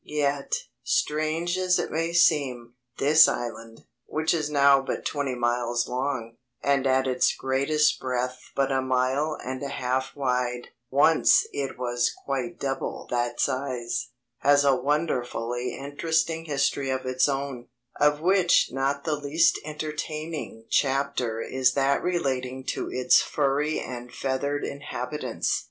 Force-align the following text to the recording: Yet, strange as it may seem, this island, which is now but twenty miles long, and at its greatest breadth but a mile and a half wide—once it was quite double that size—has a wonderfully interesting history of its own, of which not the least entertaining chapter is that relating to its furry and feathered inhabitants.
Yet, 0.03 0.55
strange 0.81 1.59
as 1.59 1.77
it 1.77 1.91
may 1.91 2.11
seem, 2.11 2.73
this 2.97 3.27
island, 3.27 3.83
which 4.07 4.33
is 4.33 4.49
now 4.49 4.81
but 4.81 5.05
twenty 5.05 5.35
miles 5.35 5.87
long, 5.87 6.37
and 6.63 6.87
at 6.87 7.05
its 7.05 7.35
greatest 7.35 7.99
breadth 7.99 8.39
but 8.55 8.71
a 8.71 8.81
mile 8.81 9.37
and 9.45 9.61
a 9.61 9.69
half 9.69 10.15
wide—once 10.15 11.45
it 11.53 11.77
was 11.77 12.11
quite 12.25 12.59
double 12.59 13.05
that 13.11 13.39
size—has 13.39 14.65
a 14.65 14.75
wonderfully 14.75 15.75
interesting 15.75 16.45
history 16.45 16.89
of 16.89 17.05
its 17.05 17.29
own, 17.29 17.67
of 17.99 18.21
which 18.21 18.71
not 18.71 19.03
the 19.03 19.15
least 19.15 19.59
entertaining 19.63 20.65
chapter 20.71 21.39
is 21.43 21.73
that 21.73 22.01
relating 22.01 22.63
to 22.63 22.89
its 22.91 23.21
furry 23.21 23.79
and 23.79 24.11
feathered 24.11 24.63
inhabitants. 24.65 25.59